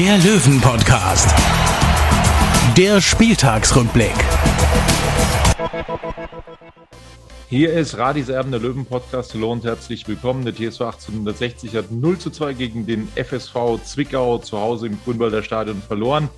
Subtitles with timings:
[0.00, 1.28] der Löwen-Podcast.
[2.74, 4.14] Der Spieltagsrückblick.
[7.50, 9.34] Hier ist Radis Erben, der Löwen-Podcast.
[9.34, 10.44] Hallo und herzlich willkommen.
[10.44, 15.42] Der TSV 1860 hat 0 zu 2 gegen den FSV Zwickau zu Hause im Grünwalder
[15.42, 16.28] Stadion verloren.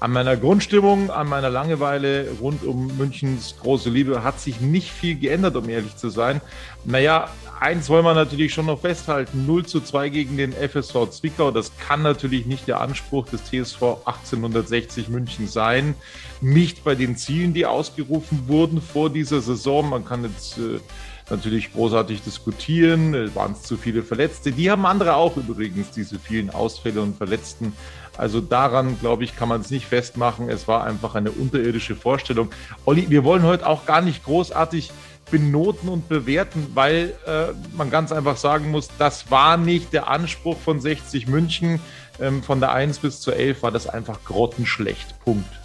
[0.00, 5.16] An meiner Grundstimmung, an meiner Langeweile rund um Münchens große Liebe hat sich nicht viel
[5.16, 6.40] geändert, um ehrlich zu sein.
[6.86, 7.28] Naja,
[7.60, 9.44] eins wollen wir natürlich schon noch festhalten.
[9.46, 11.50] 0 zu 2 gegen den FSV Zwickau.
[11.50, 15.94] Das kann natürlich nicht der Anspruch des TSV 1860 München sein.
[16.40, 19.90] Nicht bei den Zielen, die ausgerufen wurden vor dieser Saison.
[19.90, 20.61] Man kann jetzt
[21.30, 23.14] natürlich großartig diskutieren.
[23.14, 24.52] Äh, Waren es zu viele Verletzte?
[24.52, 27.72] Die haben andere auch übrigens, diese vielen Ausfälle und Verletzten.
[28.16, 30.48] Also daran, glaube ich, kann man es nicht festmachen.
[30.48, 32.50] Es war einfach eine unterirdische Vorstellung.
[32.84, 34.90] Olli, wir wollen heute auch gar nicht großartig
[35.30, 40.58] benoten und bewerten, weil äh, man ganz einfach sagen muss, das war nicht der Anspruch
[40.58, 41.80] von 60 München.
[42.20, 45.18] Ähm, von der 1 bis zur 11 war das einfach grottenschlecht.
[45.24, 45.61] Punkt.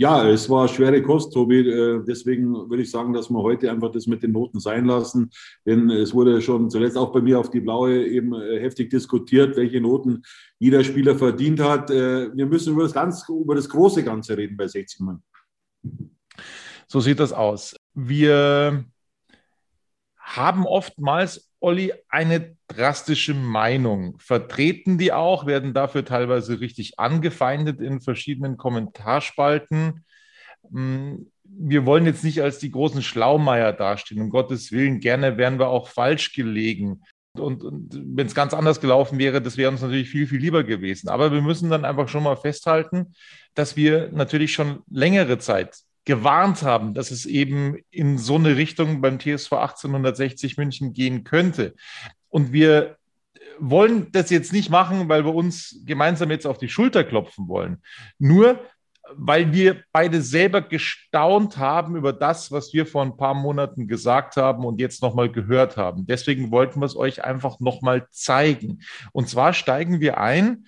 [0.00, 1.68] Ja, es war schwere Kost, Tobi.
[1.68, 5.28] Äh, Deswegen würde ich sagen, dass wir heute einfach das mit den Noten sein lassen.
[5.66, 9.56] Denn es wurde schon zuletzt auch bei mir auf die Blaue eben äh, heftig diskutiert,
[9.56, 10.22] welche Noten
[10.60, 11.90] jeder Spieler verdient hat.
[11.90, 15.20] Äh, Wir müssen über das, ganz, über das große Ganze reden bei 60 Mann.
[16.86, 17.74] So sieht das aus.
[17.92, 18.84] Wir
[20.16, 28.00] haben oftmals, Olli, eine drastische Meinung, vertreten die auch, werden dafür teilweise richtig angefeindet in
[28.00, 30.04] verschiedenen Kommentarspalten.
[30.70, 35.00] Hm, Wir wollen jetzt nicht als die großen Schlaumeier dastehen, um Gottes Willen.
[35.00, 37.02] Gerne wären wir auch falsch gelegen.
[37.32, 40.64] Und, und wenn es ganz anders gelaufen wäre, das wäre uns natürlich viel, viel lieber
[40.64, 41.08] gewesen.
[41.08, 43.14] Aber wir müssen dann einfach schon mal festhalten,
[43.54, 45.76] dass wir natürlich schon längere Zeit
[46.08, 51.74] gewarnt haben, dass es eben in so eine Richtung beim TSV 1860 München gehen könnte.
[52.30, 52.96] Und wir
[53.58, 57.82] wollen das jetzt nicht machen, weil wir uns gemeinsam jetzt auf die Schulter klopfen wollen.
[58.18, 58.58] Nur
[59.16, 64.36] weil wir beide selber gestaunt haben über das, was wir vor ein paar Monaten gesagt
[64.36, 66.06] haben und jetzt nochmal gehört haben.
[66.06, 68.80] Deswegen wollten wir es euch einfach nochmal zeigen.
[69.12, 70.64] Und zwar steigen wir ein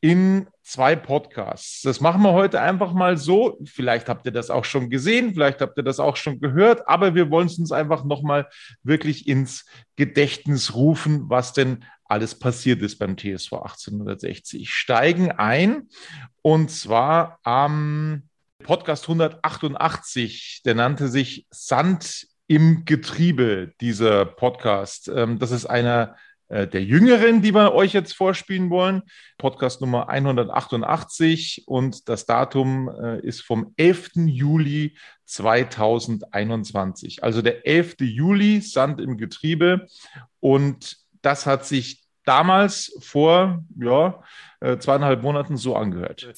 [0.00, 1.82] in zwei Podcasts.
[1.82, 3.58] Das machen wir heute einfach mal so.
[3.64, 7.14] Vielleicht habt ihr das auch schon gesehen, vielleicht habt ihr das auch schon gehört, aber
[7.14, 8.48] wir wollen es uns einfach nochmal
[8.82, 9.64] wirklich ins
[9.96, 14.70] Gedächtnis rufen, was denn alles passiert ist beim TSV 1860.
[14.70, 15.88] Steigen ein
[16.42, 18.28] und zwar am
[18.62, 25.08] Podcast 188, der nannte sich Sand im Getriebe, dieser Podcast.
[25.08, 26.16] Ähm, Das ist einer
[26.48, 29.02] der Jüngeren, die wir euch jetzt vorspielen wollen.
[29.38, 34.10] Podcast Nummer 188 und das Datum äh, ist vom 11.
[34.26, 37.24] Juli 2021.
[37.24, 37.96] Also der 11.
[38.00, 39.86] Juli, Sand im Getriebe.
[40.40, 44.22] Und das hat sich damals vor ja,
[44.66, 46.28] äh, zweieinhalb Monaten so angehört.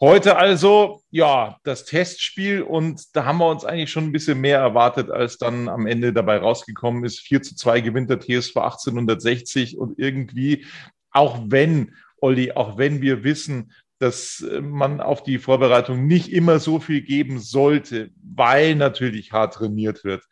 [0.00, 4.58] Heute also, ja, das Testspiel und da haben wir uns eigentlich schon ein bisschen mehr
[4.58, 7.20] erwartet, als dann am Ende dabei rausgekommen ist.
[7.20, 10.66] 4 zu 2 gewinnt der TSV 1860 und irgendwie,
[11.12, 16.58] auch wenn, Olli, auch wenn wir wissen, dass äh, man auf die Vorbereitung nicht immer
[16.58, 20.24] so viel geben sollte, weil natürlich hart trainiert wird.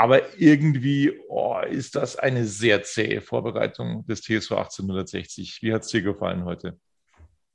[0.00, 5.58] Aber irgendwie oh, ist das eine sehr zähe Vorbereitung des TSV 1860.
[5.60, 6.78] Wie hat es dir gefallen heute?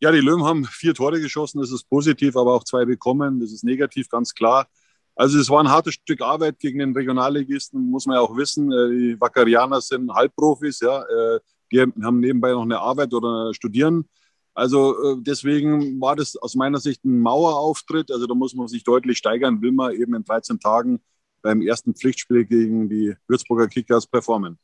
[0.02, 3.54] Ja, die Löwen haben vier Tore geschossen, das ist positiv, aber auch zwei bekommen, das
[3.54, 4.68] ist negativ, ganz klar.
[5.16, 8.69] Also es war ein hartes Stück Arbeit gegen den Regionalligisten, muss man ja auch wissen.
[8.74, 11.01] Äh, Die Wackerianer sind Halbprofis, ja.
[11.04, 11.40] Äh,
[11.72, 14.10] Die haben nebenbei noch eine Arbeit oder studieren.
[14.54, 18.12] Also äh, deswegen war das aus meiner Sicht ein Mauerauftritt.
[18.12, 21.00] Also da muss man sich deutlich steigern, will man eben in 13 Tagen
[21.44, 24.57] beim ersten Pflichtspiel gegen die Würzburger Kickers performen.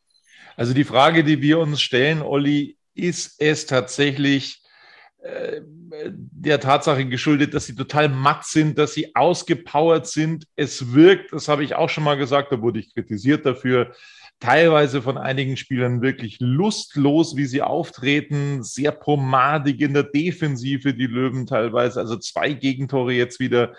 [0.55, 4.63] Also die Frage, die wir uns stellen, Olli, ist es tatsächlich
[5.21, 10.45] äh, der Tatsache geschuldet, dass sie total matt sind, dass sie ausgepowert sind.
[10.55, 13.93] Es wirkt, das habe ich auch schon mal gesagt, da wurde ich kritisiert dafür,
[14.39, 21.07] teilweise von einigen Spielern wirklich lustlos, wie sie auftreten, sehr pomadig in der Defensive, die
[21.07, 23.73] Löwen teilweise, also zwei Gegentore jetzt wieder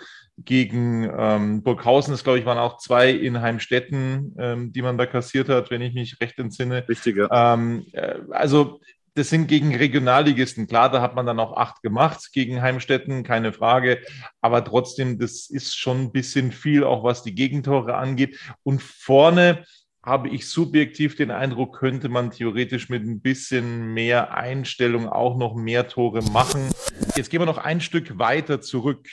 [0.45, 5.05] gegen ähm, Burghausen, das glaube ich waren auch zwei in Heimstetten, ähm, die man da
[5.05, 6.87] kassiert hat, wenn ich mich recht entsinne.
[6.87, 7.53] Richtig, ja.
[7.53, 8.79] Ähm, äh, also
[9.13, 10.67] das sind gegen Regionalligisten.
[10.67, 13.99] Klar, da hat man dann auch acht gemacht gegen Heimstetten, keine Frage.
[14.39, 18.39] Aber trotzdem, das ist schon ein bisschen viel, auch was die Gegentore angeht.
[18.63, 19.65] Und vorne
[20.03, 25.53] habe ich subjektiv den Eindruck, könnte man theoretisch mit ein bisschen mehr Einstellung auch noch
[25.55, 26.71] mehr Tore machen.
[27.15, 29.07] Jetzt gehen wir noch ein Stück weiter zurück,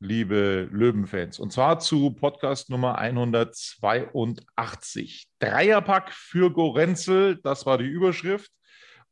[0.00, 5.28] liebe Löwenfans, und zwar zu Podcast Nummer 182.
[5.38, 8.50] Dreierpack für Gorenzel, das war die Überschrift.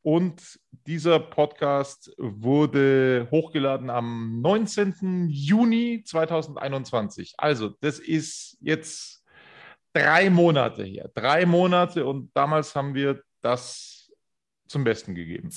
[0.05, 0.58] Und
[0.88, 5.29] dieser Podcast wurde hochgeladen am 19.
[5.31, 7.34] Juni 2021.
[7.38, 9.21] Also, das ist jetzt
[9.93, 11.11] drei Monate her.
[11.15, 14.11] Drei Monate und damals haben wir das
[14.73, 15.50] zum Besten gegeben.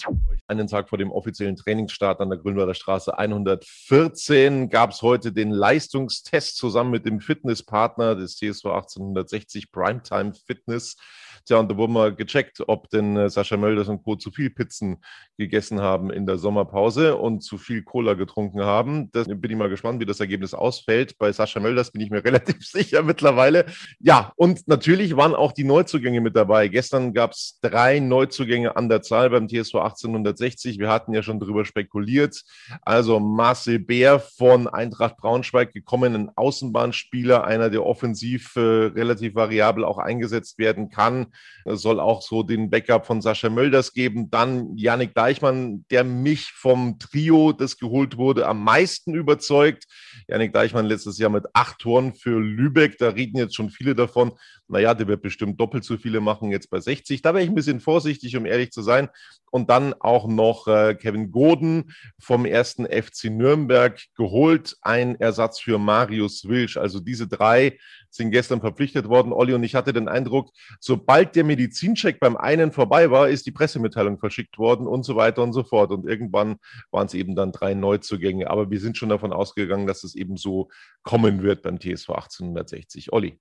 [0.47, 5.51] Einen Tag vor dem offiziellen Trainingsstart an der Grünwalder Straße 114 gab es heute den
[5.51, 10.97] Leistungstest zusammen mit dem Fitnesspartner des TSV 1860 Primetime Fitness.
[11.45, 14.15] Tja, und da wurden wir gecheckt, ob denn äh, Sascha Mölders und Co.
[14.15, 14.97] zu viel Pizzen
[15.37, 19.11] gegessen haben in der Sommerpause und zu viel Cola getrunken haben.
[19.11, 21.19] Da bin ich mal gespannt, wie das Ergebnis ausfällt.
[21.19, 23.65] Bei Sascha Mölders bin ich mir relativ sicher mittlerweile.
[23.99, 26.67] Ja, und natürlich waren auch die Neuzugänge mit dabei.
[26.67, 30.79] Gestern gab es drei Neuzugänge an der Zahl beim TSV 1860.
[30.79, 32.41] Wir hatten ja schon darüber spekuliert.
[32.81, 39.85] Also Marcel Bär von Eintracht Braunschweig gekommen, ein Außenbahnspieler, einer, der offensiv äh, relativ variabel
[39.85, 41.27] auch eingesetzt werden kann.
[41.65, 44.29] Es soll auch so den Backup von Sascha Mölders geben.
[44.29, 49.85] Dann Yannick Deichmann, der mich vom Trio, das geholt wurde, am meisten überzeugt.
[50.27, 52.97] Yannick Deichmann letztes Jahr mit acht Toren für Lübeck.
[52.97, 54.33] Da reden jetzt schon viele davon.
[54.67, 57.21] Naja, der wird bestimmt doppelt so viele machen jetzt bei 60.
[57.21, 59.09] Da wäre ich ein bisschen vorsichtig, um ehrlich zu sein.
[59.51, 64.75] Und dann auch noch äh, Kevin Goden vom ersten FC Nürnberg geholt.
[64.81, 66.77] Ein Ersatz für Marius Wilsch.
[66.77, 67.77] Also diese drei
[68.09, 69.31] sind gestern verpflichtet worden.
[69.31, 73.51] Olli und ich hatte den Eindruck, sobald der Medizincheck beim einen vorbei war, ist die
[73.51, 75.91] Pressemitteilung verschickt worden und so weiter und so fort.
[75.91, 76.57] Und irgendwann
[76.89, 78.49] waren es eben dann drei Neuzugänge.
[78.49, 80.69] Aber wir sind schon davon ausgegangen, dass es eben so
[81.03, 83.13] kommen wird beim TSV 1860.
[83.13, 83.39] Olli.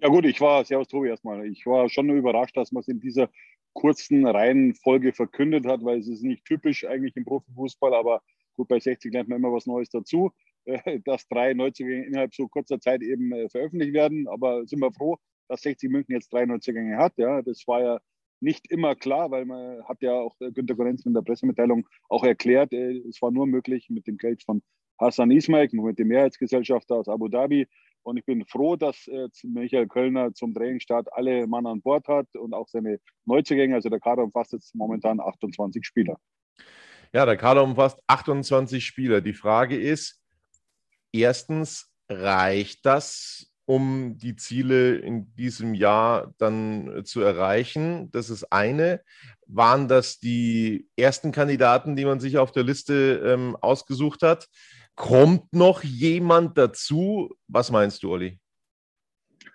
[0.00, 3.00] Ja gut, ich war, servus Tobi erstmal, ich war schon überrascht, dass man es in
[3.00, 3.28] dieser
[3.72, 8.22] kurzen Reihenfolge verkündet hat, weil es ist nicht typisch eigentlich im Profifußball, aber
[8.56, 10.32] gut, bei 60 lernt man immer was Neues dazu.
[11.04, 14.28] dass drei Neuzugänge innerhalb so kurzer Zeit eben äh, veröffentlicht werden.
[14.28, 15.16] Aber sind wir froh,
[15.48, 17.14] dass 60 München jetzt drei Neuzugänge hat.
[17.16, 18.00] Ja, das war ja
[18.40, 22.24] nicht immer klar, weil man hat ja auch äh, Günter Gorenz in der Pressemitteilung auch
[22.24, 24.62] erklärt, äh, es war nur möglich mit dem Geld von
[25.00, 27.66] Hassan Ismail, mit dem Mehrheitsgesellschafter aus Abu Dhabi.
[28.08, 29.06] Und ich bin froh, dass
[29.42, 33.74] Michael Kölner zum Trainingsstart alle Mann an Bord hat und auch seine Neuzugänge.
[33.74, 36.18] Also der Kader umfasst jetzt momentan 28 Spieler.
[37.12, 39.20] Ja, der Kader umfasst 28 Spieler.
[39.20, 40.22] Die Frage ist,
[41.12, 48.10] erstens, reicht das, um die Ziele in diesem Jahr dann zu erreichen?
[48.10, 49.02] Das ist eine.
[49.46, 54.48] Waren das die ersten Kandidaten, die man sich auf der Liste ähm, ausgesucht hat?
[54.98, 57.32] Kommt noch jemand dazu?
[57.46, 58.40] Was meinst du, Olli?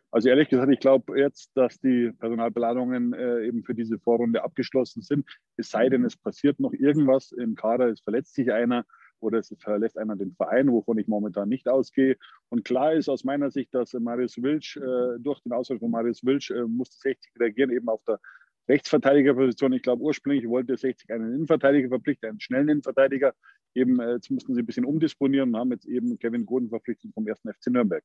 [0.09, 5.01] Also ehrlich gesagt, ich glaube jetzt, dass die Personalplanungen äh, eben für diese Vorrunde abgeschlossen
[5.01, 5.27] sind.
[5.57, 8.85] Es sei denn, es passiert noch irgendwas im Kader, es verletzt sich einer
[9.19, 12.15] oder es verlässt einer den Verein, wovon ich momentan nicht ausgehe.
[12.47, 16.23] Und klar ist aus meiner Sicht, dass Marius Wilsch, äh, durch den Ausfall von Marius
[16.23, 18.21] Wilsch, äh, musste 60 reagieren, eben auf der
[18.69, 19.73] Rechtsverteidigerposition.
[19.73, 23.33] Ich glaube, ursprünglich wollte 60 einen Innenverteidiger verpflichten, einen schnellen Innenverteidiger.
[23.75, 27.13] Eben, äh, jetzt mussten sie ein bisschen umdisponieren und haben jetzt eben Kevin Goden verpflichtet
[27.13, 28.03] vom ersten FC Nürnberg.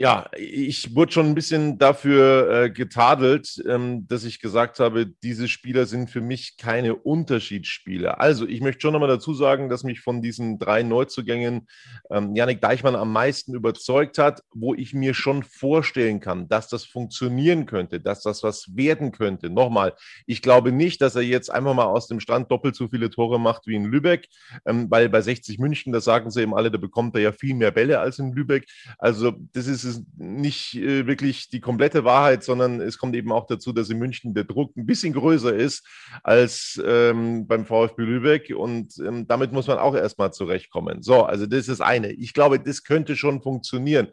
[0.00, 5.48] Ja, ich wurde schon ein bisschen dafür äh, getadelt, ähm, dass ich gesagt habe, diese
[5.48, 8.20] Spieler sind für mich keine Unterschiedsspieler.
[8.20, 11.66] Also ich möchte schon nochmal dazu sagen, dass mich von diesen drei Neuzugängen
[12.12, 16.84] ähm, Janik Deichmann am meisten überzeugt hat, wo ich mir schon vorstellen kann, dass das
[16.84, 19.50] funktionieren könnte, dass das was werden könnte.
[19.50, 19.94] Nochmal,
[20.26, 23.40] ich glaube nicht, dass er jetzt einfach mal aus dem Stand doppelt so viele Tore
[23.40, 24.28] macht wie in Lübeck,
[24.64, 27.56] ähm, weil bei 60 München, da sagen sie eben alle, da bekommt er ja viel
[27.56, 28.64] mehr Bälle als in Lübeck.
[28.98, 33.46] Also das ist ist nicht äh, wirklich die komplette Wahrheit, sondern es kommt eben auch
[33.46, 35.86] dazu, dass in München der Druck ein bisschen größer ist
[36.22, 41.02] als ähm, beim VfB Lübeck und ähm, damit muss man auch erstmal zurechtkommen.
[41.02, 42.12] So, also das ist das eine.
[42.12, 44.08] Ich glaube, das könnte schon funktionieren.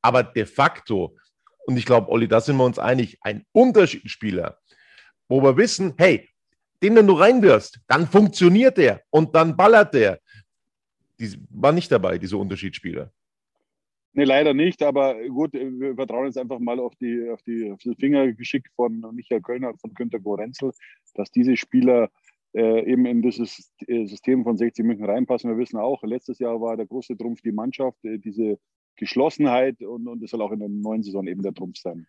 [0.00, 1.16] Aber de facto,
[1.66, 4.58] und ich glaube, Olli, da sind wir uns einig, ein Unterschiedsspieler,
[5.28, 6.28] wo wir wissen, hey,
[6.82, 10.20] den du reinwirfst, dann funktioniert der und dann ballert der.
[11.18, 13.12] Die war nicht dabei, diese Unterschiedsspieler.
[14.18, 17.78] Nee, leider nicht, aber gut, wir vertrauen jetzt einfach mal auf die, auf die, auf
[17.84, 20.72] das Fingergeschick von Michael Kölner und von Günter Gorenzel,
[21.14, 22.10] dass diese Spieler
[22.52, 25.48] äh, eben in dieses äh, System von 60 München reinpassen.
[25.48, 28.58] Wir wissen auch, letztes Jahr war der große Trumpf die Mannschaft, äh, diese
[28.96, 32.08] Geschlossenheit und, und das soll auch in der neuen Saison eben der Trumpf sein.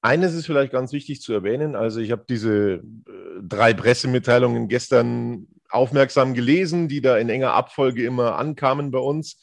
[0.00, 1.76] Eines ist vielleicht ganz wichtig zu erwähnen.
[1.76, 8.02] Also ich habe diese äh, drei Pressemitteilungen gestern aufmerksam gelesen, die da in enger Abfolge
[8.02, 9.40] immer ankamen bei uns.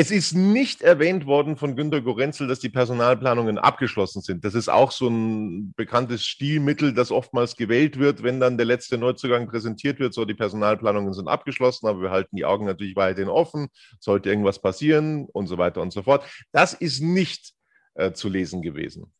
[0.00, 4.44] Es ist nicht erwähnt worden von Günter Gorenzel, dass die Personalplanungen abgeschlossen sind.
[4.44, 8.96] Das ist auch so ein bekanntes Stilmittel, das oftmals gewählt wird, wenn dann der letzte
[8.96, 10.14] Neuzugang präsentiert wird.
[10.14, 13.70] So, die Personalplanungen sind abgeschlossen, aber wir halten die Augen natürlich weiterhin offen.
[13.98, 16.24] Sollte irgendwas passieren und so weiter und so fort.
[16.52, 17.54] Das ist nicht
[17.94, 19.12] äh, zu lesen gewesen.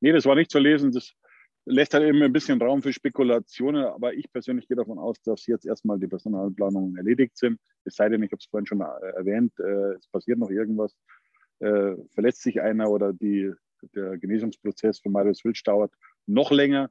[0.00, 0.90] Nee, das war nicht zu lesen.
[0.90, 1.12] Das
[1.68, 5.46] lässt halt eben ein bisschen Raum für Spekulationen, aber ich persönlich gehe davon aus, dass
[5.46, 7.60] jetzt erstmal die Personalplanungen erledigt sind.
[7.84, 10.96] Es sei denn, ich habe es vorhin schon äh, erwähnt, äh, es passiert noch irgendwas,
[11.60, 13.52] äh, verletzt sich einer oder die,
[13.94, 15.92] der Genesungsprozess für Marius Wilsch dauert
[16.26, 16.90] noch länger.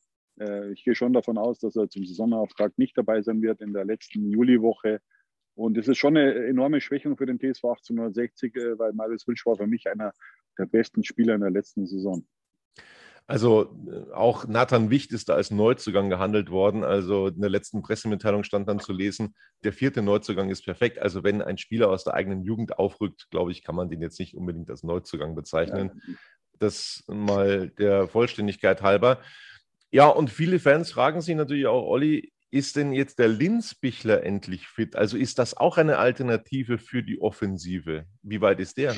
[0.71, 3.85] Ich gehe schon davon aus, dass er zum Saisonauftrag nicht dabei sein wird in der
[3.85, 5.01] letzten Juliwoche.
[5.55, 9.55] Und das ist schon eine enorme Schwächung für den TSV 1860, weil Marius Wilsch war
[9.55, 10.13] für mich einer
[10.59, 12.23] der besten Spieler in der letzten Saison.
[13.27, 16.83] Also äh, auch Nathan Wicht ist da als Neuzugang gehandelt worden.
[16.85, 20.99] Also in der letzten Pressemitteilung stand dann zu lesen, der vierte Neuzugang ist perfekt.
[20.99, 24.19] Also wenn ein Spieler aus der eigenen Jugend aufrückt, glaube ich, kann man den jetzt
[24.19, 26.01] nicht unbedingt als Neuzugang bezeichnen.
[26.07, 26.13] Ja.
[26.59, 29.19] Das mal der Vollständigkeit halber.
[29.91, 34.67] Ja, und viele Fans fragen sich natürlich auch, Olli, ist denn jetzt der Linzbichler endlich
[34.67, 34.95] fit?
[34.95, 38.05] Also ist das auch eine Alternative für die Offensive?
[38.21, 38.95] Wie weit ist der?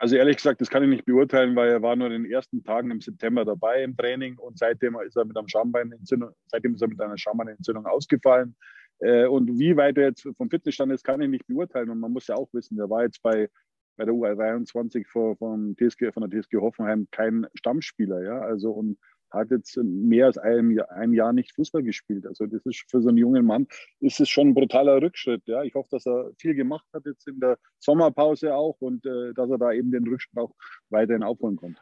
[0.00, 2.64] Also ehrlich gesagt, das kann ich nicht beurteilen, weil er war nur in den ersten
[2.64, 6.80] Tagen im September dabei im Training und seitdem ist er mit einem Schambeinentzündung, seitdem ist
[6.80, 8.56] er mit einer Schambeinentzündung ausgefallen.
[9.00, 11.90] Äh, und wie weit er jetzt vom Fitnessstand ist, kann ich nicht beurteilen.
[11.90, 13.50] Und man muss ja auch wissen, der war jetzt bei,
[13.98, 18.22] bei der U23 von, von, TSG, von der TSG Hoffenheim kein Stammspieler.
[18.22, 18.40] Ja?
[18.40, 18.96] Also und
[19.30, 22.26] hat jetzt mehr als ein Jahr, ein Jahr nicht Fußball gespielt.
[22.26, 23.66] Also das ist für so einen jungen Mann
[24.00, 25.42] ist es schon ein brutaler Rückschritt.
[25.46, 29.32] Ja, ich hoffe, dass er viel gemacht hat jetzt in der Sommerpause auch und äh,
[29.34, 30.54] dass er da eben den Rückschritt auch
[30.88, 31.80] weiterhin aufholen konnte.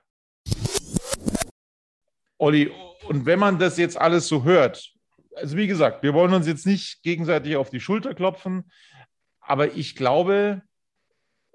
[2.39, 2.71] Olli,
[3.09, 4.93] und wenn man das jetzt alles so hört,
[5.35, 8.71] also wie gesagt, wir wollen uns jetzt nicht gegenseitig auf die Schulter klopfen,
[9.41, 10.63] aber ich glaube,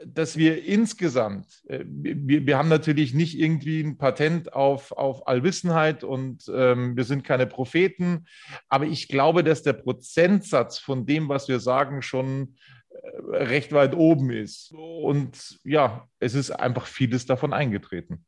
[0.08, 6.04] dass wir insgesamt, äh, wir, wir haben natürlich nicht irgendwie ein Patent auf, auf Allwissenheit
[6.04, 8.26] und ähm, wir sind keine Propheten,
[8.70, 12.56] aber ich glaube, dass der Prozentsatz von dem, was wir sagen, schon
[12.90, 14.72] äh, recht weit oben ist.
[14.74, 18.26] Und ja, es ist einfach vieles davon eingetreten.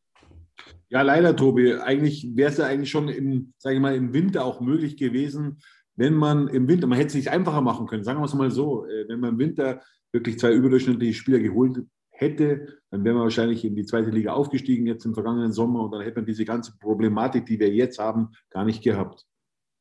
[0.90, 1.74] Ja, leider, Tobi.
[1.74, 5.60] Eigentlich wäre es ja eigentlich schon im, sage ich mal, im Winter auch möglich gewesen,
[5.98, 8.52] wenn man im Winter, man hätte es nicht einfacher machen können, sagen wir es mal
[8.52, 9.82] so, äh, wenn man im Winter
[10.16, 14.88] wirklich zwei überdurchschnittliche Spieler geholt hätte, dann wären wir wahrscheinlich in die zweite Liga aufgestiegen
[14.88, 18.30] jetzt im vergangenen Sommer und dann hätte man diese ganze Problematik, die wir jetzt haben,
[18.50, 19.26] gar nicht gehabt.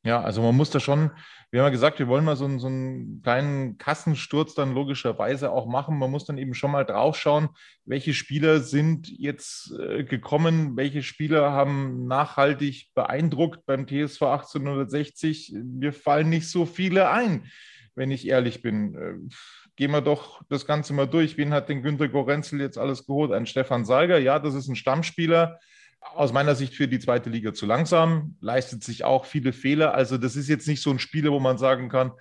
[0.07, 1.11] Ja, also man muss da schon,
[1.51, 5.51] wir haben ja gesagt, wir wollen mal so einen, so einen kleinen Kassensturz dann logischerweise
[5.51, 5.99] auch machen.
[5.99, 7.49] Man muss dann eben schon mal draufschauen,
[7.87, 15.55] welche Spieler sind jetzt äh, gekommen, welche Spieler haben nachhaltig beeindruckt beim TSV 1860.
[15.65, 17.47] Mir fallen nicht so viele ein,
[17.95, 19.31] wenn ich ehrlich bin.
[19.75, 21.37] Äh, gehen wir doch das Ganze mal durch.
[21.37, 23.33] Wen hat den Günter Gorenzel jetzt alles geholt?
[23.33, 25.59] Ein Stefan Salger, ja, das ist ein Stammspieler.
[26.01, 29.95] Aus meiner Sicht für die zweite Liga zu langsam, leistet sich auch viele Fehler.
[29.95, 32.13] Also, das ist jetzt nicht so ein Spieler, wo man sagen kann,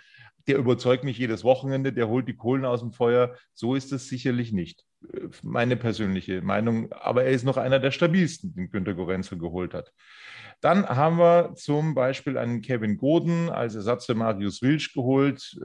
[0.48, 3.36] der überzeugt mich jedes Wochenende, der holt die Kohlen aus dem Feuer.
[3.54, 4.86] So ist es sicherlich nicht.
[5.42, 6.92] Meine persönliche Meinung.
[6.92, 9.94] Aber er ist noch einer der stabilsten, den Günter Gorenzel geholt hat.
[10.62, 15.58] Dann haben wir zum Beispiel einen Kevin Goden als Ersatz für Marius Wilsch geholt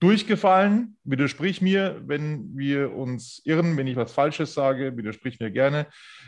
[0.00, 0.96] durchgefallen.
[1.04, 5.86] Widersprich mir, wenn wir uns irren, wenn ich was Falsches sage, widersprich mir gerne.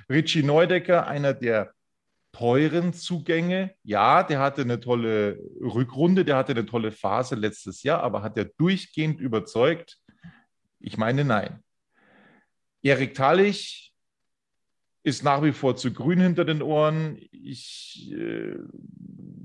[0.09, 1.73] Richie Neudecker, einer der
[2.33, 3.75] teuren Zugänge.
[3.83, 8.37] Ja, der hatte eine tolle Rückrunde, der hatte eine tolle Phase letztes Jahr, aber hat
[8.37, 9.99] er durchgehend überzeugt?
[10.81, 11.61] Ich meine, nein.
[12.83, 13.84] Erik Tallich
[15.05, 17.19] ist nach wie vor zu grün hinter den Ohren.
[17.31, 18.57] Ich äh,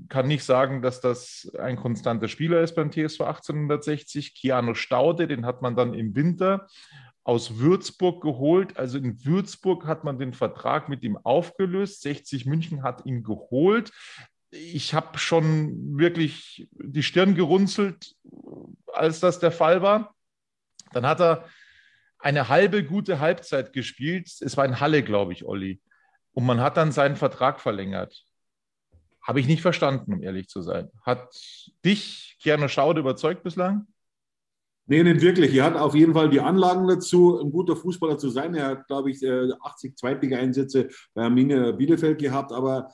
[0.08, 4.34] kann nicht sagen, dass das ein konstanter Spieler ist beim TSV 1860.
[4.34, 6.66] Keanu Staude, den hat man dann im Winter
[7.24, 8.78] aus Würzburg geholt.
[8.78, 12.00] Also in Würzburg hat man den Vertrag mit ihm aufgelöst.
[12.00, 13.92] 60 München hat ihn geholt.
[14.50, 18.16] Ich habe schon wirklich die Stirn gerunzelt,
[18.94, 20.14] als das der Fall war.
[20.92, 21.44] Dann hat er
[22.20, 24.28] eine halbe gute Halbzeit gespielt.
[24.40, 25.80] Es war in Halle, glaube ich, Olli.
[26.32, 28.24] Und man hat dann seinen Vertrag verlängert.
[29.22, 30.90] Habe ich nicht verstanden, um ehrlich zu sein.
[31.02, 31.28] Hat
[31.84, 33.86] dich Keanu Schaude überzeugt bislang?
[34.86, 35.54] Nee, nicht wirklich.
[35.54, 38.54] Er hat auf jeden Fall die Anlagen dazu, ein guter Fußballer zu sein.
[38.54, 42.90] Er hat, glaube ich, 80 äh, Zweitliga-Einsätze bei Arminia Bielefeld gehabt, aber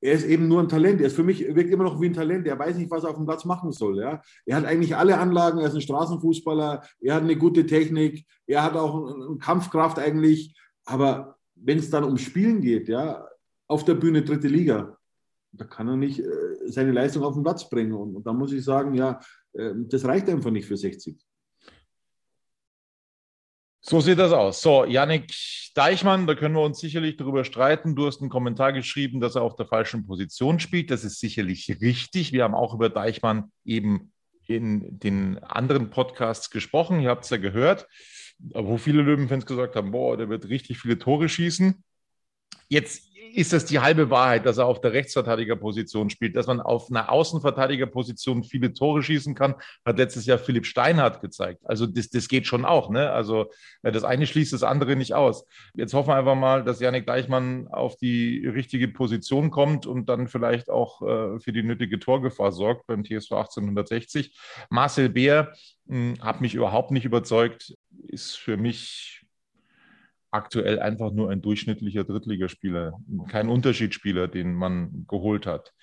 [0.00, 1.00] er ist eben nur ein Talent.
[1.00, 2.46] Er ist für mich wirkt immer noch wie ein Talent.
[2.46, 3.98] Er weiß nicht, was er auf dem Platz machen soll.
[3.98, 4.22] Ja?
[4.46, 5.58] Er hat eigentlich alle Anlagen.
[5.58, 6.82] Er ist ein Straßenfußballer.
[7.00, 8.24] Er hat eine gute Technik.
[8.46, 10.56] Er hat auch eine Kampfkraft eigentlich.
[10.86, 13.26] Aber wenn es dann um Spielen geht, ja,
[13.68, 14.96] auf der Bühne dritte Liga,
[15.52, 16.26] da kann er nicht äh,
[16.66, 17.92] seine Leistung auf den Platz bringen.
[17.92, 19.20] Und, und da muss ich sagen, ja,
[19.52, 21.18] äh, das reicht einfach nicht für 60.
[23.90, 24.62] So sieht das aus.
[24.62, 25.34] So, Yannick
[25.74, 27.96] Deichmann, da können wir uns sicherlich darüber streiten.
[27.96, 30.92] Du hast einen Kommentar geschrieben, dass er auf der falschen Position spielt.
[30.92, 32.32] Das ist sicherlich richtig.
[32.32, 34.12] Wir haben auch über Deichmann eben
[34.46, 37.00] in den anderen Podcasts gesprochen.
[37.00, 37.88] Ihr habt es ja gehört,
[38.38, 41.82] wo viele Löwenfans gesagt haben, boah, der wird richtig viele Tore schießen.
[42.68, 46.90] Jetzt ist das die halbe Wahrheit, dass er auf der Rechtsverteidigerposition spielt, dass man auf
[46.90, 51.60] einer Außenverteidigerposition viele Tore schießen kann, hat letztes Jahr Philipp Steinhardt gezeigt.
[51.64, 52.90] Also das, das geht schon auch.
[52.90, 53.10] Ne?
[53.10, 53.50] Also
[53.82, 55.44] äh, das eine schließt das andere nicht aus.
[55.74, 60.28] Jetzt hoffen wir einfach mal, dass Janik Deichmann auf die richtige Position kommt und dann
[60.28, 64.36] vielleicht auch äh, für die nötige Torgefahr sorgt beim TSV 1860.
[64.70, 65.52] Marcel Beer
[65.88, 67.74] hm, hat mich überhaupt nicht überzeugt,
[68.08, 69.19] ist für mich
[70.30, 72.94] aktuell einfach nur ein durchschnittlicher Drittligaspieler,
[73.28, 75.74] kein Unterschiedsspieler, den man geholt hat.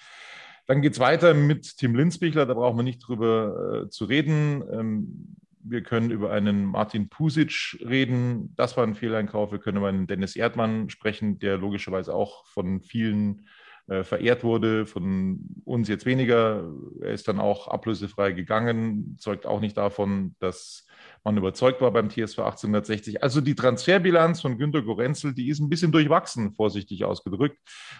[0.65, 4.63] Dann geht es weiter mit Tim Linsbichler, da brauchen wir nicht drüber äh, zu reden.
[4.71, 5.37] Ähm,
[5.69, 9.51] wir können über einen Martin Pusic reden, das war ein Fehleinkauf.
[9.51, 13.47] Wir können über einen Dennis Erdmann sprechen, der logischerweise auch von vielen
[13.87, 16.69] äh, verehrt wurde, von uns jetzt weniger.
[17.01, 20.86] Er ist dann auch ablösefrei gegangen, zeugt auch nicht davon, dass
[21.27, 23.21] man überzeugt war beim TSV 1860.
[23.21, 27.57] Also die Transferbilanz von Günter Gorenzel, die ist ein bisschen durchwachsen, vorsichtig ausgedrückt.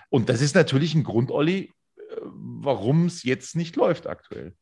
[0.10, 4.56] Und das ist natürlich ein Grund, Olli, äh, warum es jetzt nicht läuft aktuell.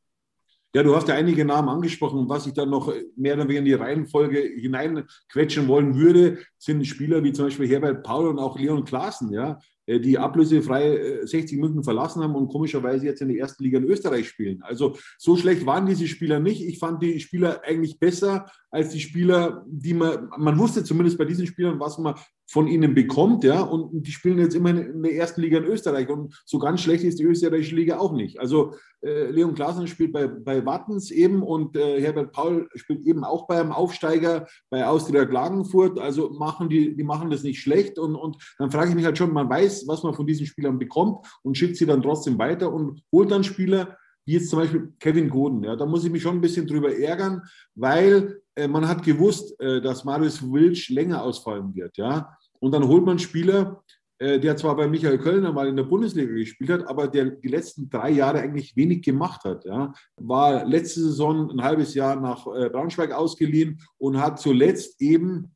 [0.73, 2.27] Ja, du hast ja einige Namen angesprochen.
[2.27, 7.23] Was ich dann noch mehr oder weniger in die Reihenfolge hineinquetschen wollen würde, sind Spieler
[7.23, 11.83] wie zum Beispiel Herbert Paul und auch Leon Klaassen, ja, die ablösefrei 60 äh, München
[11.83, 14.61] verlassen haben und komischerweise jetzt in der ersten Liga in Österreich spielen.
[14.63, 16.61] Also so schlecht waren diese Spieler nicht.
[16.61, 21.23] Ich fand die Spieler eigentlich besser als die Spieler, die man, man wusste zumindest bei
[21.23, 22.15] diesen Spielern, was man
[22.45, 26.09] von ihnen bekommt, ja, und die spielen jetzt immer in der ersten Liga in Österreich.
[26.09, 28.37] Und so ganz schlecht ist die österreichische Liga auch nicht.
[28.37, 33.23] Also äh, Leon Klaassen spielt bei, bei Wattens eben und äh, Herbert Paul spielt eben
[33.23, 37.97] auch bei einem Aufsteiger bei Austria Klagenfurt, also machen die, die machen das nicht schlecht.
[37.97, 40.77] Und, und dann frage ich mich halt schon, man weiß, was man von diesen Spielern
[40.77, 44.93] bekommt und schickt sie dann trotzdem weiter und holt dann Spieler, wie jetzt zum Beispiel
[44.99, 45.63] Kevin Goden.
[45.63, 47.41] Ja, da muss ich mich schon ein bisschen drüber ärgern,
[47.75, 51.97] weil äh, man hat gewusst, äh, dass Marius Wilsch länger ausfallen wird.
[51.97, 53.83] Ja, und dann holt man Spieler,
[54.17, 57.49] äh, der zwar bei Michael Kölner mal in der Bundesliga gespielt hat, aber der die
[57.49, 59.65] letzten drei Jahre eigentlich wenig gemacht hat.
[59.65, 59.93] Ja.
[60.15, 65.53] War letzte Saison ein halbes Jahr nach äh, Braunschweig ausgeliehen und hat zuletzt eben,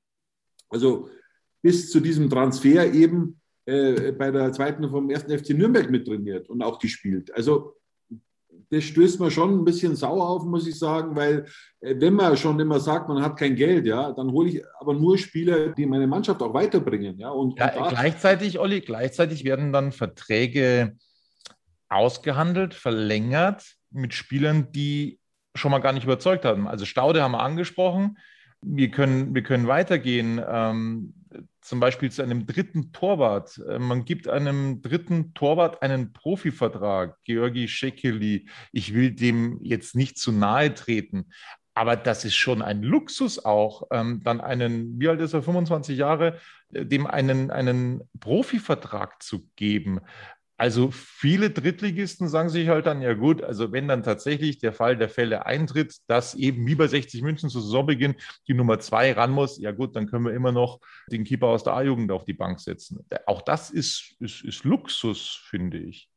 [0.69, 1.09] also
[1.61, 6.49] bis zu diesem Transfer eben äh, bei der zweiten vom ersten FC Nürnberg mit trainiert
[6.49, 7.33] und auch gespielt.
[7.33, 7.75] Also
[8.69, 11.45] das stößt mir schon ein bisschen sauer auf, muss ich sagen, weil
[11.81, 14.93] äh, wenn man schon immer sagt, man hat kein Geld, ja, dann hole ich aber
[14.93, 17.17] nur Spieler, die meine Mannschaft auch weiterbringen.
[17.17, 20.95] Ja, und, ja, und gleichzeitig, Olli, gleichzeitig werden dann Verträge
[21.89, 25.19] ausgehandelt, verlängert mit Spielern, die
[25.55, 26.67] schon mal gar nicht überzeugt haben.
[26.67, 28.17] Also Staude haben wir angesprochen.
[28.61, 30.39] Wir können, wir können weitergehen.
[30.47, 31.13] Ähm,
[31.69, 33.61] zum Beispiel zu einem dritten Torwart.
[33.69, 38.49] Äh, man gibt einem dritten Torwart einen Profivertrag, Georgi Schekeli.
[38.71, 41.29] Ich will dem jetzt nicht zu nahe treten,
[41.75, 45.95] aber das ist schon ein Luxus auch, ähm, dann einen, wie alt ist er, 25
[45.95, 46.39] Jahre,
[46.73, 49.99] äh, dem einen, einen Profivertrag zu geben.
[50.59, 54.97] Also viele Drittligisten sagen sich halt dann, ja gut, also wenn dann tatsächlich der Fall
[54.97, 59.31] der Fälle eintritt, dass eben wie bei 60 München zu Saisonbeginn die Nummer zwei ran
[59.31, 62.33] muss, ja gut, dann können wir immer noch den Keeper aus der A-Jugend auf die
[62.33, 62.99] Bank setzen.
[63.25, 66.09] Auch das ist, ist, ist Luxus, finde ich.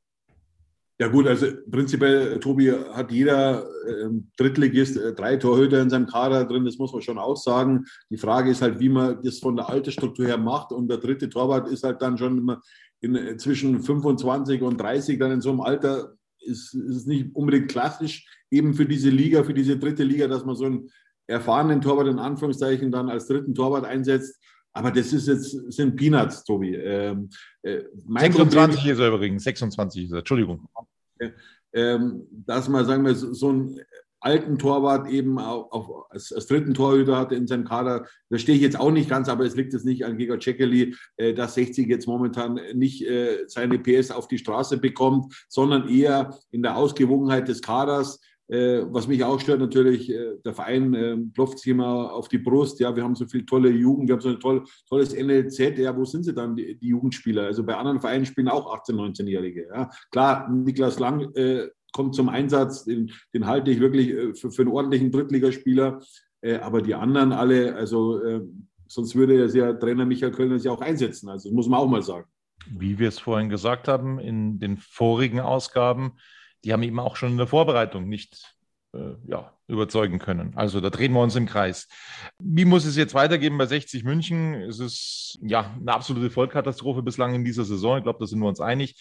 [0.98, 6.44] Ja gut, also prinzipiell, Tobi, hat jeder äh, Drittligist äh, drei Torhüter in seinem Kader
[6.44, 7.84] drin, das muss man schon auch sagen.
[8.10, 11.28] Die Frage ist halt, wie man das von der Altersstruktur her macht und der dritte
[11.28, 12.60] Torwart ist halt dann schon immer
[13.02, 17.70] in, äh, zwischen 25 und 30 dann in so einem Alter ist, es nicht unbedingt
[17.70, 20.90] klassisch, eben für diese Liga, für diese dritte Liga, dass man so einen
[21.26, 24.40] erfahrenen Torwart in Anführungszeichen dann als dritten Torwart einsetzt.
[24.72, 26.74] Aber das ist jetzt, sind Peanuts, Tobi.
[26.74, 27.28] Ähm,
[27.62, 30.66] äh, 26 Problem, ist er übrigens, 26 ist er, Entschuldigung.
[31.18, 31.30] Äh,
[31.74, 33.80] ähm, dass man, sagen wir, so ein
[34.22, 38.06] alten Torwart eben auf, auf, als, als, dritten Torhüter hatte in seinem Kader.
[38.30, 40.94] Da stehe ich jetzt auch nicht ganz, aber es liegt jetzt nicht an Giga Cekeli,
[41.16, 46.36] äh, dass 60 jetzt momentan nicht äh, seine PS auf die Straße bekommt, sondern eher
[46.50, 48.20] in der Ausgewogenheit des Kaders.
[48.48, 52.38] Äh, was mich auch stört, natürlich, äh, der Verein äh, klopft sich immer auf die
[52.38, 52.80] Brust.
[52.80, 55.78] Ja, wir haben so viel tolle Jugend, wir haben so ein toll, tolles NLZ.
[55.78, 57.44] Ja, wo sind sie dann, die, die, Jugendspieler?
[57.44, 59.68] Also bei anderen Vereinen spielen auch 18-, 19-Jährige.
[59.68, 59.90] Ja.
[60.10, 62.84] Klar, Niklas Lang äh, kommt zum Einsatz.
[62.84, 66.00] Den, den halte ich wirklich äh, für, für einen ordentlichen Drittligaspieler.
[66.40, 68.40] Äh, aber die anderen alle, also äh,
[68.88, 71.28] sonst würde ja Trainer Michael Kölner sich auch einsetzen.
[71.28, 72.26] Also das muss man auch mal sagen.
[72.66, 76.12] Wie wir es vorhin gesagt haben, in den vorigen Ausgaben,
[76.64, 78.54] die haben eben auch schon in der Vorbereitung nicht
[79.26, 80.52] ja, überzeugen können.
[80.54, 81.88] Also da drehen wir uns im Kreis.
[82.38, 84.54] Wie muss es jetzt weitergehen bei 60 München?
[84.54, 87.96] Es ist ja eine absolute Vollkatastrophe bislang in dieser Saison.
[87.96, 89.00] Ich glaube, da sind wir uns einig.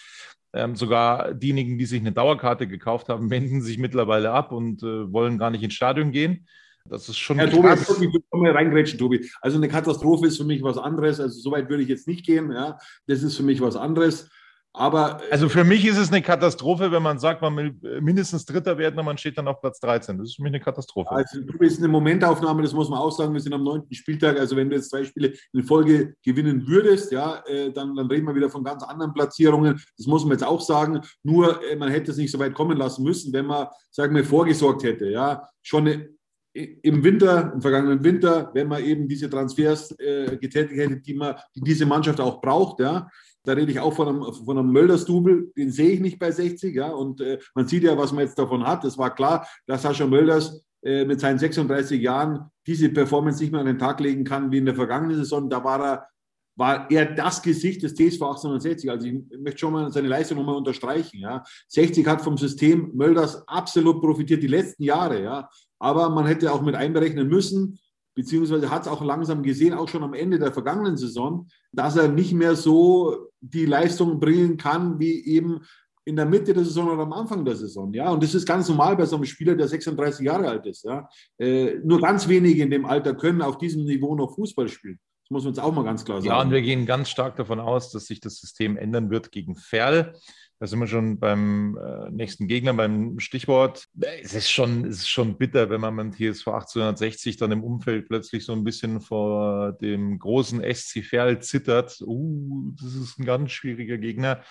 [0.54, 5.12] Ähm, sogar diejenigen, die sich eine Dauerkarte gekauft haben, wenden sich mittlerweile ab und äh,
[5.12, 6.48] wollen gar nicht ins Stadion gehen.
[6.86, 7.38] Das ist schon.
[7.38, 9.30] Herr Tobi, ich will mal reingrätschen, Tobi.
[9.42, 11.20] Also eine Katastrophe ist für mich was anderes.
[11.20, 12.52] Also so weit würde ich jetzt nicht gehen.
[12.52, 12.80] Ja.
[13.08, 14.30] Das ist für mich was anderes.
[14.74, 18.00] Aber äh, also für mich ist es eine Katastrophe, wenn man sagt, man will äh,
[18.00, 20.18] mindestens Dritter werden und man steht dann auf Platz 13.
[20.18, 21.12] Das ist für mich eine Katastrophe.
[21.12, 23.34] Also du bist eine Momentaufnahme, das muss man auch sagen.
[23.34, 24.40] Wir sind am neunten Spieltag.
[24.40, 28.28] Also wenn du jetzt zwei Spiele in Folge gewinnen würdest, ja, äh, dann, dann reden
[28.28, 29.82] wir wieder von ganz anderen Platzierungen.
[29.98, 31.02] Das muss man jetzt auch sagen.
[31.24, 34.84] Nur man hätte es nicht so weit kommen lassen müssen, wenn man, sagen wir, vorgesorgt
[34.84, 35.10] hätte.
[35.10, 36.10] Ja, schon eine,
[36.54, 41.36] im Winter, im vergangenen Winter, wenn man eben diese Transfers äh, getätigt hätte, die man,
[41.56, 43.08] die diese Mannschaft auch braucht, ja,
[43.44, 46.76] da rede ich auch von einem, von einem Mölders-Double, den sehe ich nicht bei 60.
[46.76, 46.90] Ja?
[46.90, 48.84] Und äh, man sieht ja, was man jetzt davon hat.
[48.86, 53.62] Es war klar, dass Sascha Mölders äh, mit seinen 36 Jahren diese Performance nicht mehr
[53.62, 55.50] an den Tag legen kann wie in der vergangenen Saison.
[55.50, 56.08] Da war er,
[56.56, 58.92] war er das Gesicht des TSV 1860.
[58.92, 61.18] Also ich möchte schon mal seine Leistung nochmal unterstreichen.
[61.20, 61.44] Ja?
[61.70, 65.24] 60 hat vom System Mölders absolut profitiert die letzten Jahre.
[65.24, 65.50] Ja?
[65.80, 67.80] Aber man hätte auch mit einberechnen müssen,
[68.16, 72.08] beziehungsweise hat es auch langsam gesehen, auch schon am Ende der vergangenen Saison, dass er
[72.08, 75.62] nicht mehr so die Leistung bringen kann, wie eben
[76.04, 77.94] in der Mitte der Saison oder am Anfang der Saison.
[77.94, 80.84] Ja, und das ist ganz normal bei so einem Spieler, der 36 Jahre alt ist.
[80.84, 85.00] Ja, äh, nur ganz wenige in dem Alter können auf diesem Niveau noch Fußball spielen.
[85.24, 86.28] Das muss man jetzt auch mal ganz klar sagen.
[86.28, 89.56] Ja, und wir gehen ganz stark davon aus, dass sich das System ändern wird gegen
[89.56, 90.14] Ferl.
[90.62, 93.88] Da sind wir schon beim äh, nächsten Gegner, beim Stichwort.
[94.00, 98.08] Es ist, schon, es ist schon bitter, wenn man mit TSV 1860 dann im Umfeld
[98.08, 102.00] plötzlich so ein bisschen vor dem großen SC Verl zittert.
[102.06, 104.44] Uh, das ist ein ganz schwieriger Gegner.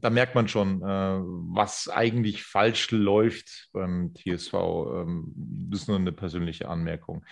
[0.00, 4.54] Da merkt man schon, äh, was eigentlich falsch läuft beim TSV.
[4.54, 7.24] Ähm, das ist nur eine persönliche Anmerkung.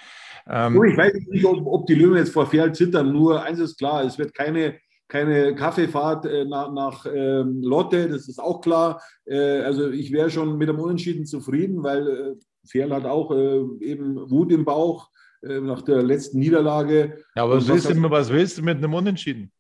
[0.47, 3.13] Ähm, ich weiß nicht, ob, die Löwen jetzt vor Ferl zittern.
[3.13, 4.79] Nur eins ist klar, es wird keine
[5.09, 9.03] keine Kaffeefahrt äh, nach, nach ähm, Lotte, das ist auch klar.
[9.25, 12.35] Äh, also ich wäre schon mit dem Unentschieden zufrieden, weil äh,
[12.67, 15.11] Ferl hat auch äh, eben Wut im Bauch
[15.43, 17.25] äh, nach der letzten Niederlage.
[17.35, 19.51] Ja, aber was willst, du, was willst du mit einem Unentschieden?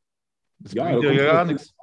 [0.59, 1.75] Das ja, bringt ja gar nichts.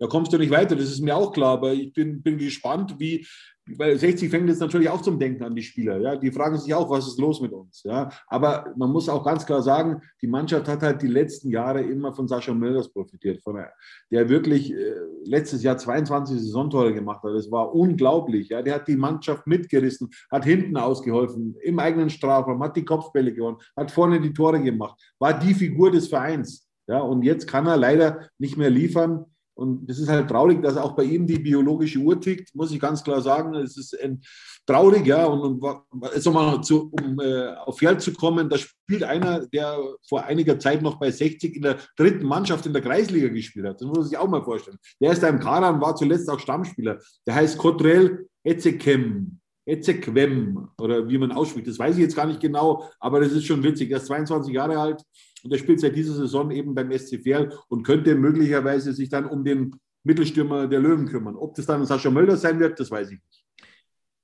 [0.00, 2.94] Da kommst du nicht weiter, das ist mir auch klar, aber ich bin, bin gespannt,
[2.98, 3.26] wie,
[3.76, 5.98] weil 60 fängt jetzt natürlich auch zum Denken an die Spieler.
[6.00, 6.16] Ja?
[6.16, 7.82] Die fragen sich auch, was ist los mit uns.
[7.82, 8.10] Ja?
[8.26, 12.12] Aber man muss auch ganz klar sagen, die Mannschaft hat halt die letzten Jahre immer
[12.12, 13.72] von Sascha Mölders profitiert, von der,
[14.10, 17.34] der wirklich äh, letztes Jahr 22 Saisontore gemacht hat.
[17.34, 18.48] Das war unglaublich.
[18.48, 18.62] Ja?
[18.62, 23.58] Der hat die Mannschaft mitgerissen, hat hinten ausgeholfen, im eigenen Strafraum, hat die Kopfbälle gewonnen,
[23.76, 26.68] hat vorne die Tore gemacht, war die Figur des Vereins.
[26.86, 27.00] Ja?
[27.00, 29.26] Und jetzt kann er leider nicht mehr liefern.
[29.58, 32.78] Und es ist halt traurig, dass auch bei ihm die biologische Uhr tickt, muss ich
[32.78, 33.56] ganz klar sagen.
[33.56, 34.20] Es ist ein,
[34.64, 35.26] traurig, ja.
[35.26, 39.76] Und, und jetzt nochmal zu, um äh, auf Geld zu kommen, da spielt einer, der
[40.08, 43.80] vor einiger Zeit noch bei 60 in der dritten Mannschaft in der Kreisliga gespielt hat.
[43.80, 44.78] Das muss man sich auch mal vorstellen.
[45.00, 47.00] Der ist da im Kader und war zuletzt auch Stammspieler.
[47.26, 49.40] Der heißt Cotrell Ezekem.
[49.66, 51.66] Ezequem oder wie man ausspricht.
[51.66, 53.90] Das weiß ich jetzt gar nicht genau, aber das ist schon witzig.
[53.90, 55.02] Er ist 22 Jahre alt
[55.44, 59.26] und er spielt seit dieser Saison eben beim SC Verl und könnte möglicherweise sich dann
[59.26, 61.36] um den Mittelstürmer der Löwen kümmern.
[61.36, 63.44] Ob das dann Sascha Mölder sein wird, das weiß ich nicht.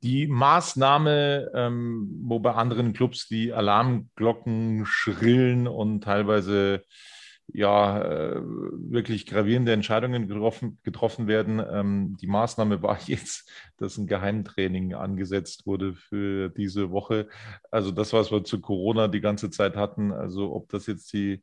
[0.03, 6.83] Die Maßnahme, ähm, wo bei anderen Clubs die Alarmglocken schrillen und teilweise
[7.53, 11.63] ja äh, wirklich gravierende Entscheidungen getroffen, getroffen werden.
[11.71, 17.29] Ähm, die Maßnahme war jetzt, dass ein Geheimtraining angesetzt wurde für diese Woche.
[17.71, 21.43] Also das, was wir zu Corona die ganze Zeit hatten, also ob das jetzt die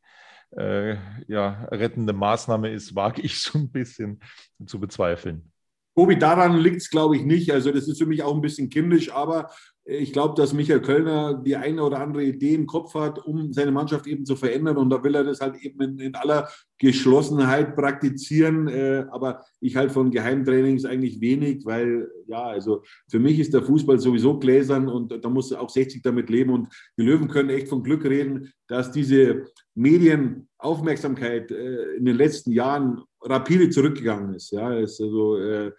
[0.58, 0.96] äh,
[1.28, 4.20] ja, rettende Maßnahme ist, wage ich so ein bisschen
[4.66, 5.52] zu bezweifeln.
[5.96, 7.52] Tobi, daran liegt es, glaube ich, nicht.
[7.52, 9.52] Also das ist für mich auch ein bisschen kindisch, aber
[9.84, 13.72] ich glaube, dass Michael Kölner die eine oder andere Idee im Kopf hat, um seine
[13.72, 14.78] Mannschaft eben zu verändern.
[14.78, 18.68] Und da will er das halt eben in, in aller Geschlossenheit praktizieren.
[18.68, 23.64] Äh, aber ich halte von Geheimtrainings eigentlich wenig, weil ja, also für mich ist der
[23.64, 26.52] Fußball sowieso gläsern und da muss auch 60 damit leben.
[26.52, 32.52] Und die Löwen können echt von Glück reden, dass diese Medienaufmerksamkeit äh, in den letzten
[32.52, 34.52] Jahren rapide zurückgegangen ist.
[34.52, 35.72] Ja, ist also äh,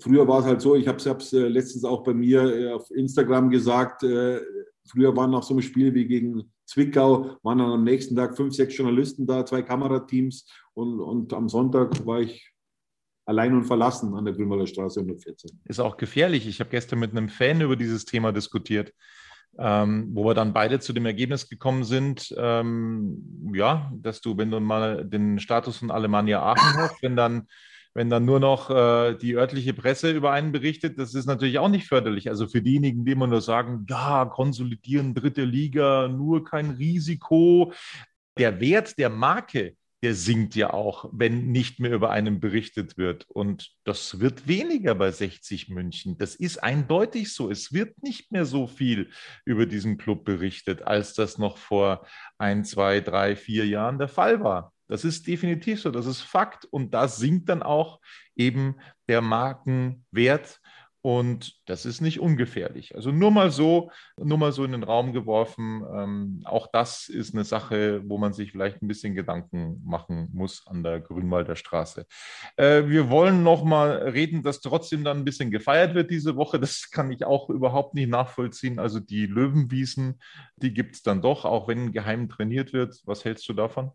[0.00, 2.90] Früher war es halt so, ich habe es äh, letztens auch bei mir äh, auf
[2.90, 4.40] Instagram gesagt, äh,
[4.86, 8.54] früher waren nach so einem Spiel wie gegen Zwickau, waren dann am nächsten Tag fünf,
[8.54, 12.52] sechs Journalisten da, zwei Kamerateams und, und am Sonntag war ich
[13.24, 15.60] allein und verlassen an der Grünwalder Straße 114.
[15.64, 16.48] Ist auch gefährlich.
[16.48, 18.92] Ich habe gestern mit einem Fan über dieses Thema diskutiert.
[19.58, 24.50] ähm, wo wir dann beide zu dem Ergebnis gekommen sind, ähm, ja, dass du, wenn
[24.50, 27.48] du mal den Status von Alemannia Aachen hast, wenn dann,
[27.98, 31.68] wenn dann nur noch äh, die örtliche Presse über einen berichtet, das ist natürlich auch
[31.68, 32.30] nicht förderlich.
[32.30, 37.72] Also für diejenigen, die immer nur sagen, ja, konsolidieren, dritte Liga, nur kein Risiko.
[38.38, 43.26] Der Wert der Marke der sinkt ja auch, wenn nicht mehr über einen berichtet wird.
[43.28, 46.16] Und das wird weniger bei 60 München.
[46.18, 47.50] Das ist eindeutig so.
[47.50, 49.10] Es wird nicht mehr so viel
[49.44, 52.06] über diesen Club berichtet, als das noch vor
[52.38, 54.72] ein, zwei, drei, vier Jahren der Fall war.
[54.88, 55.90] Das ist definitiv so.
[55.90, 56.64] Das ist Fakt.
[56.64, 58.00] Und da sinkt dann auch
[58.34, 58.76] eben
[59.08, 60.60] der Markenwert
[61.00, 62.94] und das ist nicht ungefährlich.
[62.96, 65.84] Also nur mal so, nur mal so in den Raum geworfen.
[65.94, 70.66] Ähm, auch das ist eine Sache, wo man sich vielleicht ein bisschen Gedanken machen muss
[70.66, 72.04] an der Grünwalder Straße.
[72.56, 76.58] Äh, wir wollen noch mal reden, dass trotzdem dann ein bisschen gefeiert wird diese Woche.
[76.58, 78.80] Das kann ich auch überhaupt nicht nachvollziehen.
[78.80, 80.20] Also die Löwenwiesen,
[80.56, 83.00] die gibt es dann doch, auch wenn geheim trainiert wird.
[83.04, 83.92] Was hältst du davon?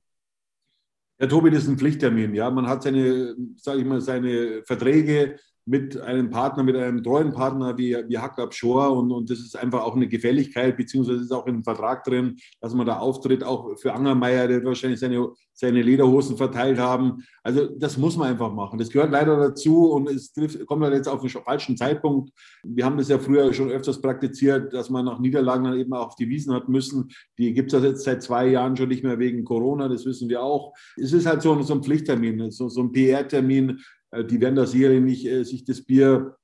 [1.19, 2.33] Ja, Tobi, das ist ein Pflichttermin.
[2.35, 7.31] Ja, man hat seine, sage ich mal, seine Verträge mit einem Partner, mit einem treuen
[7.31, 11.31] Partner wie, wie Hackab Shore und, und das ist einfach auch eine Gefälligkeit, beziehungsweise ist
[11.31, 15.81] auch im Vertrag drin, dass man da auftritt, auch für Angermeier, der wahrscheinlich seine, seine
[15.81, 17.23] Lederhosen verteilt haben.
[17.43, 18.77] Also das muss man einfach machen.
[18.77, 22.31] Das gehört leider dazu und es trifft, kommt halt jetzt auf den falschen Zeitpunkt.
[22.65, 26.07] Wir haben das ja früher schon öfters praktiziert, dass man nach Niederlagen dann eben auch
[26.07, 27.09] auf die Wiesen hat müssen.
[27.37, 30.43] Die gibt es jetzt seit zwei Jahren schon nicht mehr wegen Corona, das wissen wir
[30.43, 30.73] auch.
[30.97, 33.79] Es ist halt so, so ein Pflichttermin, so, so ein PR-Termin,
[34.21, 36.37] die werden da sicherlich nicht äh, sich das Bier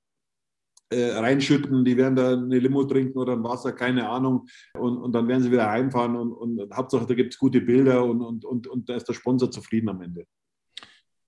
[0.91, 4.47] äh, reinschütten, die werden da eine Limo trinken oder ein Wasser, keine Ahnung.
[4.73, 8.03] Und, und dann werden sie wieder heimfahren und, und Hauptsache, da gibt es gute Bilder
[8.03, 10.25] und, und, und, und da ist der Sponsor zufrieden am Ende.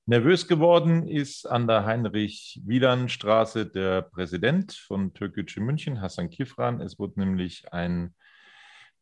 [0.07, 6.81] Nervös geworden ist an der Heinrich-Wieland-Straße der Präsident von Türkgücü München, Hassan Kifran.
[6.81, 8.15] Es wurde nämlich ein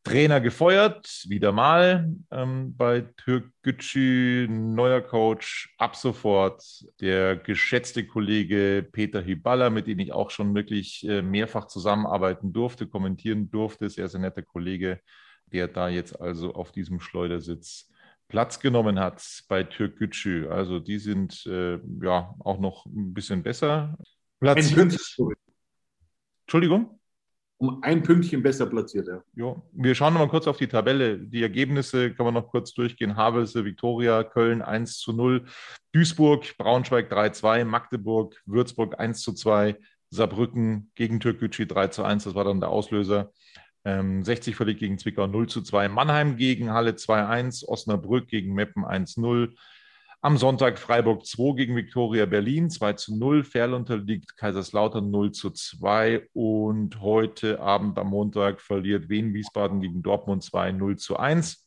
[0.09, 6.63] Trainer gefeuert, wieder mal ähm, bei Türkgücü, neuer Coach, ab sofort
[6.99, 12.87] der geschätzte Kollege Peter Hiballa, mit dem ich auch schon wirklich äh, mehrfach zusammenarbeiten durfte,
[12.87, 14.99] kommentieren durfte, sehr, sehr netter Kollege,
[15.45, 17.91] der da jetzt also auf diesem Schleudersitz
[18.29, 20.47] Platz genommen hat bei Türkgücü.
[20.47, 23.95] Also die sind äh, ja auch noch ein bisschen besser.
[24.39, 24.71] Platz
[26.45, 26.98] Entschuldigung?
[27.59, 29.07] Um ein Pünktchen besser platziert.
[29.07, 29.21] Ja.
[29.35, 29.61] Jo.
[29.73, 31.19] Wir schauen noch mal kurz auf die Tabelle.
[31.19, 33.17] Die Ergebnisse kann man noch kurz durchgehen.
[33.17, 35.45] Havelse, Viktoria, Köln 1 zu 0,
[35.91, 39.77] Duisburg, Braunschweig 3-2, Magdeburg, Würzburg 1 zu 2,
[40.09, 43.31] Saarbrücken gegen Türkgücü 3 zu 1, das war dann der Auslöser.
[43.83, 48.85] Ähm, 60 verliert gegen Zwickau 0 zu 2, Mannheim gegen Halle 2-1, Osnabrück gegen Meppen
[48.85, 49.53] 1-0,
[50.21, 53.43] am Sonntag Freiburg 2 gegen Viktoria Berlin 2 zu 0.
[53.43, 56.27] Ferl unterliegt Kaiserslautern 0 zu 2.
[56.33, 61.65] Und heute Abend am Montag verliert Wien Wiesbaden gegen Dortmund 2 0 zu 1.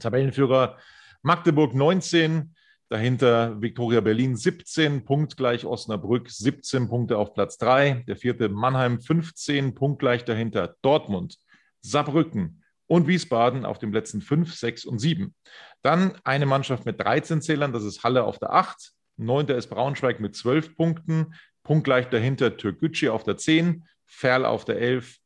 [0.00, 0.78] Tabellenführer
[1.22, 2.54] Magdeburg 19.
[2.90, 8.04] Dahinter Viktoria Berlin 17, punktgleich Osnabrück 17 Punkte auf Platz 3.
[8.08, 11.36] Der vierte Mannheim 15, punktgleich dahinter Dortmund,
[11.82, 15.34] Saarbrücken, und Wiesbaden auf den Plätzen 5, 6 und 7.
[15.82, 18.92] Dann eine Mannschaft mit 13 Zählern, das ist Halle auf der 8.
[19.16, 21.34] Neunter ist Braunschweig mit 12 Punkten.
[21.62, 25.18] Punktgleich dahinter Türkgücü auf der 10, Ferl auf der 11,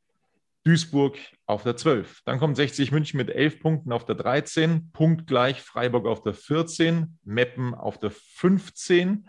[0.65, 2.23] Duisburg auf der 12.
[2.25, 7.19] Dann kommt 60 München mit 11 Punkten auf der 13, punktgleich Freiburg auf der 14,
[7.25, 9.29] Meppen auf der 15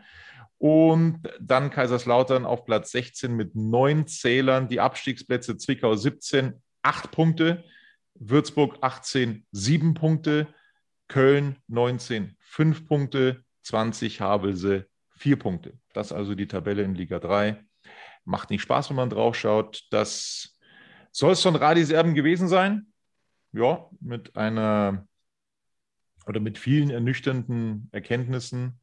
[0.57, 4.69] und dann Kaiserslautern auf Platz 16 mit 9 Zählern.
[4.69, 7.63] Die Abstiegsplätze Zwickau 17, 8 Punkte.
[8.15, 10.47] Würzburg 18, 7 Punkte,
[11.07, 15.79] Köln 19, 5 Punkte, 20 Havelse, 4 Punkte.
[15.93, 17.63] Das ist also die Tabelle in Liga 3.
[18.25, 19.83] Macht nicht Spaß, wenn man drauf schaut.
[19.91, 20.57] Das
[21.11, 22.87] soll es von Radis Erben gewesen sein.
[23.51, 25.07] Ja, mit einer
[26.25, 28.79] oder mit vielen ernüchternden Erkenntnissen.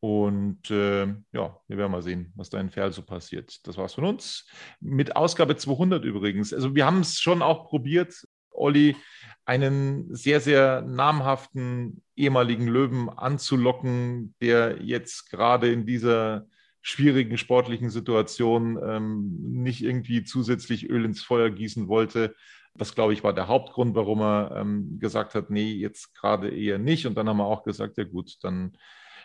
[0.00, 3.64] Und äh, ja, wir werden mal sehen, was da in Ferl so passiert.
[3.66, 4.48] Das war's von uns.
[4.80, 6.52] Mit Ausgabe 200 übrigens.
[6.52, 8.26] Also wir haben es schon auch probiert,
[8.62, 8.96] Olli,
[9.44, 16.46] einen sehr, sehr namhaften ehemaligen Löwen anzulocken, der jetzt gerade in dieser
[16.80, 22.34] schwierigen sportlichen Situation ähm, nicht irgendwie zusätzlich Öl ins Feuer gießen wollte.
[22.74, 26.78] Das, glaube ich, war der Hauptgrund, warum er ähm, gesagt hat, nee, jetzt gerade eher
[26.78, 27.06] nicht.
[27.06, 28.76] Und dann haben wir auch gesagt, ja gut, dann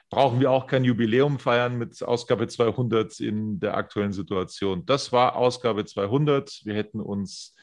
[0.10, 4.86] brauchen wir auch kein Jubiläum feiern mit Ausgabe 200 in der aktuellen Situation.
[4.86, 6.62] Das war Ausgabe 200.
[6.64, 7.56] Wir hätten uns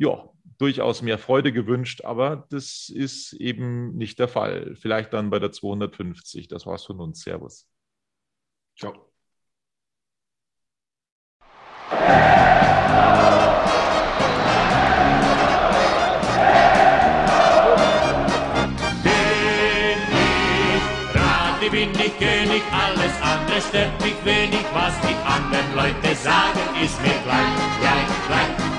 [0.00, 0.30] ja,
[0.60, 4.76] durchaus mehr Freude gewünscht, aber das ist eben nicht der Fall.
[4.76, 6.48] Vielleicht dann bei der 250.
[6.48, 7.22] Das war's von uns.
[7.22, 7.66] Servus.
[8.78, 9.10] Ciao.
[21.70, 24.64] bin ich König, alles andere stört mich wenig.
[24.74, 28.59] Was die anderen Leute sagen, ist mir gleich, gleich, gleich.